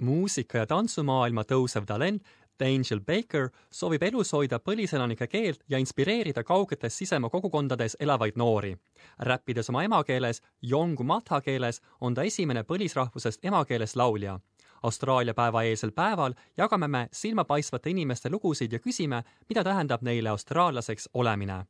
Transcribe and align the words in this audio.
muusika- 0.00 0.58
ja 0.58 0.66
tantsumaailma 0.66 1.44
tõusev 1.44 1.86
talent 1.86 2.22
Angel 2.64 3.00
Baker 3.00 3.48
soovib 3.70 4.02
elus 4.02 4.32
hoida 4.32 4.58
põliselanike 4.58 5.26
keelt 5.26 5.64
ja 5.68 5.78
inspireerida 5.78 6.44
kaugetes 6.44 6.98
sisemaa 6.98 7.30
kogukondades 7.30 7.96
elavaid 8.00 8.36
noori. 8.36 8.76
räppides 9.18 9.70
oma 9.70 9.82
emakeeles, 9.82 10.42
Yongu 10.70 11.04
matha 11.04 11.40
keeles, 11.40 11.82
on 12.00 12.14
ta 12.14 12.22
esimene 12.22 12.62
põlisrahvusest 12.62 13.38
emakeeles 13.42 13.96
laulja. 13.96 14.40
Austraalia 14.82 15.34
päeva 15.34 15.62
eelsel 15.62 15.92
päeval 15.92 16.34
jagame 16.56 16.88
me 16.88 17.08
silmapaistvate 17.12 17.90
inimeste 17.90 18.30
lugusid 18.30 18.72
ja 18.72 18.78
küsime, 18.78 19.24
mida 19.48 19.64
tähendab 19.64 20.02
neile 20.02 20.28
austraallaseks 20.28 21.08
olemine 21.14 21.66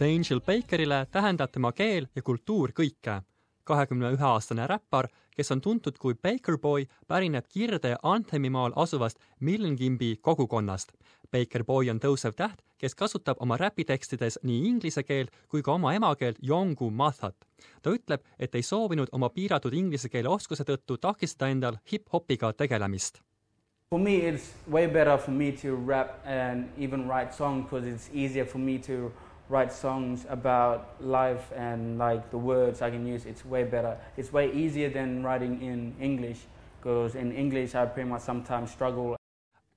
Angel 0.00 0.40
Bakerile 0.40 1.06
tähendab 1.10 1.50
tema 1.50 1.72
keel 1.72 2.06
ja 2.16 2.22
kultuur 2.22 2.70
kõike. 2.70 3.22
kahekümne 3.64 4.12
ühe 4.14 4.24
aastane 4.24 4.66
räppar, 4.66 5.08
kes 5.36 5.50
on 5.52 5.60
tuntud 5.60 5.98
kui 5.98 6.14
Baker 6.14 6.58
Boy, 6.58 6.86
pärineb 7.08 7.44
Kirde 7.48 7.96
Anthemimaal 8.02 8.72
asuvast 8.76 9.18
Milngimbi 9.40 10.16
kogukonnast. 10.22 10.92
Baker 11.32 11.64
Boy 11.64 11.90
on 11.90 12.00
tõusev 12.00 12.32
täht, 12.32 12.62
kes 12.78 12.94
kasutab 12.94 13.36
oma 13.40 13.56
räpitekstides 13.56 14.38
nii 14.42 14.68
inglise 14.68 15.02
keelt 15.02 15.30
kui 15.48 15.62
ka 15.62 15.72
oma 15.72 15.92
emakeelt 15.94 16.38
Yongu 16.48 16.90
Mathat. 16.90 17.36
ta 17.82 17.90
ütleb, 17.90 18.20
et 18.38 18.54
ei 18.54 18.62
soovinud 18.62 19.08
oma 19.12 19.28
piiratud 19.28 19.74
inglise 19.74 20.08
keele 20.08 20.28
oskuse 20.28 20.64
tõttu 20.64 20.96
takistada 20.98 21.50
endal 21.50 21.78
hip-hopiga 21.92 22.52
tegelemist. 22.52 23.20
For 23.90 23.98
me 23.98 24.28
it's 24.28 24.52
way 24.70 24.86
better 24.86 25.18
for 25.18 25.34
me 25.34 25.52
to 25.52 25.74
rap 25.74 26.20
and 26.24 26.68
even 26.78 27.08
write 27.08 27.32
songs 27.32 27.64
because 27.64 27.86
it's 27.86 28.10
easier 28.12 28.44
for 28.44 28.58
me 28.60 28.78
to 28.78 29.12
write 29.48 29.72
songs 29.72 30.26
about 30.28 30.94
life 31.00 31.52
and 31.56 31.98
like 31.98 32.30
the 32.30 32.38
words 32.38 32.82
I 32.82 32.90
can 32.90 33.06
use, 33.06 33.26
it's 33.26 33.44
way 33.44 33.64
better. 33.64 33.96
It's 34.16 34.32
way 34.32 34.52
easier 34.52 34.90
than 34.90 35.22
writing 35.22 35.62
in 35.62 35.94
English 36.00 36.40
because 36.80 37.14
in 37.14 37.32
English 37.32 37.74
I 37.74 37.86
pretty 37.86 38.08
much 38.08 38.22
sometimes 38.22 38.70
struggle. 38.70 39.16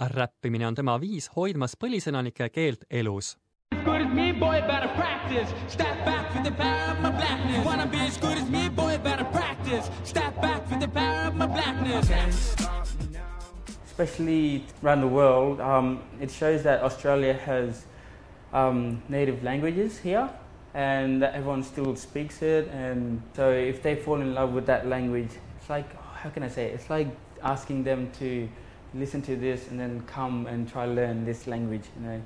räppimine 0.00 0.66
on 0.66 0.74
tema 0.74 0.98
viis 1.00 1.28
hoidmas 1.36 1.74
põliselanike 1.76 2.48
keelt 2.54 2.84
elus. 2.90 3.36
Good 3.84 4.02
as 4.02 4.12
me, 4.14 4.32
boy, 4.32 4.60
better 4.66 4.88
practice. 4.96 5.48
Step 5.66 6.04
back 6.04 6.32
for 6.32 6.42
the 6.42 6.52
power 6.52 6.92
of 6.92 7.00
my 7.02 7.10
blackness. 7.10 7.64
Wanna 7.64 7.86
be 7.86 7.98
as 7.98 8.16
good 8.16 8.38
as 8.38 8.48
me, 8.48 8.68
boy, 8.68 8.98
better 8.98 9.24
practice. 9.24 9.90
Step 10.04 10.40
back 10.40 10.66
for 10.68 10.78
the 10.78 10.88
power 10.88 11.28
of 11.28 11.34
my 11.34 11.46
blackness. 11.46 12.56
Especially 13.86 14.64
around 14.84 15.00
the 15.00 15.08
world, 15.08 15.60
um, 15.60 16.00
it 16.20 16.30
shows 16.30 16.62
that 16.62 16.82
Australia 16.82 17.34
has 17.34 17.86
um, 18.52 19.02
native 19.08 19.42
languages 19.42 19.98
here 19.98 20.28
and 20.74 21.22
everyone 21.22 21.62
still 21.62 21.96
speaks 21.96 22.42
it 22.42 22.68
and 22.68 23.22
so 23.34 23.50
if 23.50 23.82
they 23.82 23.94
fall 23.96 24.20
in 24.20 24.34
love 24.34 24.52
with 24.52 24.66
that 24.66 24.86
language 24.86 25.30
it's 25.56 25.70
like 25.70 25.88
how 26.14 26.30
can 26.30 26.42
i 26.42 26.48
say 26.48 26.66
it? 26.66 26.74
it's 26.74 26.90
like 26.90 27.08
asking 27.42 27.82
them 27.84 28.10
to 28.18 28.48
listen 28.94 29.22
to 29.22 29.36
this 29.36 29.68
and 29.68 29.78
then 29.78 30.02
come 30.06 30.46
and 30.46 30.70
try 30.70 30.86
to 30.86 30.92
learn 30.92 31.24
this 31.24 31.46
language 31.46 31.84
you 31.96 32.06
know 32.06 32.22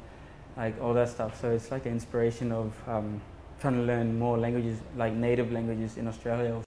like 0.56 0.80
all 0.80 0.94
that 0.94 1.08
stuff 1.08 1.40
so 1.40 1.50
it's 1.50 1.70
like 1.70 1.86
an 1.86 1.92
inspiration 1.92 2.52
of 2.52 2.72
um, 2.88 3.20
trying 3.60 3.74
to 3.74 3.82
learn 3.82 4.18
more 4.18 4.38
languages 4.38 4.78
like 4.96 5.12
native 5.12 5.52
languages 5.52 5.96
in 5.96 6.06
australia 6.06 6.60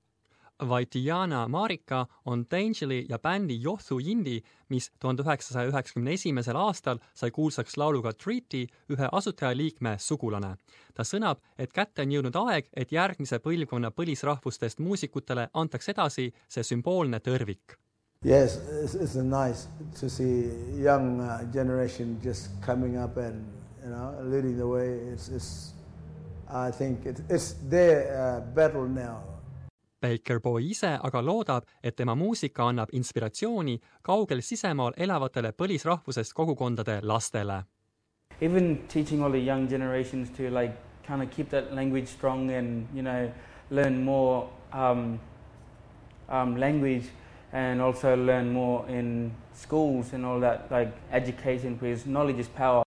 Vaitiana 0.62 1.48
Marika 1.48 2.06
on 2.26 2.46
Dangeli 2.52 3.06
ja 3.10 3.20
bändi 3.20 3.62
Yothu 3.66 4.00
Yindi, 4.00 4.42
mis 4.70 4.92
tuhande 5.00 5.24
üheksasaja 5.24 5.68
üheksakümne 5.68 6.14
esimesel 6.14 6.56
aastal 6.56 7.00
sai 7.14 7.32
kuulsaks 7.32 7.78
lauluga 7.78 8.14
Treaty 8.14 8.68
ühe 8.90 9.10
asutajaliikme 9.12 9.98
sugulane. 10.00 10.56
ta 10.94 11.04
sõnab, 11.04 11.42
et 11.60 11.74
kätte 11.74 12.02
on 12.02 12.12
jõudnud 12.12 12.36
aeg, 12.40 12.70
et 12.74 12.92
järgmise 12.92 13.40
põlvkonna 13.40 13.92
põlisrahvustest 13.92 14.80
muusikutele 14.80 15.50
antaks 15.54 15.90
edasi 15.90 16.32
see 16.48 16.64
sümboolne 16.64 17.20
tõrvik. 17.20 17.76
Yes, 18.24 18.58
it's, 18.84 18.96
it's 18.96 19.16
nice 19.16 19.68
to 20.00 20.10
see 20.10 20.50
young 20.80 21.20
uh, 21.20 21.44
generation 21.52 22.18
just 22.24 22.50
coming 22.62 22.98
up 22.98 23.18
and 23.18 23.44
you 23.84 23.90
know 23.90 24.16
leading 24.24 24.58
the 24.58 24.68
way. 24.68 24.96
It's, 25.14 25.28
it's 25.28 25.74
I 26.48 26.72
think 26.72 27.06
it, 27.06 27.20
it's 27.30 27.56
their 27.70 28.08
uh, 28.16 28.56
battle 28.56 28.88
now 28.88 29.35
Baker 30.06 30.40
Boy 30.40 30.70
ise 30.70 30.92
aga 31.02 31.22
loodab, 31.22 31.64
et 31.84 31.96
tema 31.96 32.14
muusika 32.16 32.68
annab 32.70 32.92
inspiratsiooni 32.94 33.80
kaugel 34.06 34.44
sisemaal 34.46 34.94
elavatele 34.98 35.52
põlisrahvusest 35.58 36.36
kogukondade 36.38 37.00
lastele. 37.02 37.64
Even 38.42 38.78
teaching 38.88 39.24
all 39.24 39.32
the 39.32 39.42
young 39.42 39.68
generations 39.70 40.30
to 40.38 40.52
like 40.52 40.76
kind 41.08 41.24
of 41.24 41.32
keep 41.32 41.50
that 41.50 41.74
language 41.74 42.08
strong 42.08 42.52
and 42.52 42.88
you 42.94 43.02
know 43.02 43.32
learn 43.72 44.04
more 44.04 44.48
um, 44.74 45.20
um, 46.30 46.56
language 46.58 47.06
and 47.54 47.82
also 47.82 48.16
learn 48.16 48.54
more 48.54 48.86
in 48.88 49.32
schools 49.54 50.14
and 50.14 50.26
all 50.26 50.40
that 50.40 50.70
like 50.70 50.94
education 51.12 51.76
because 51.76 52.06
knowledge 52.06 52.40
is 52.40 52.50
power 52.50 52.85